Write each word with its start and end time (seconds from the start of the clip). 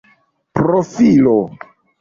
profilo 0.59 1.37